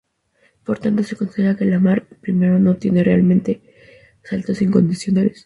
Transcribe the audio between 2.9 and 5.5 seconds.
realmente saltos incondicionales.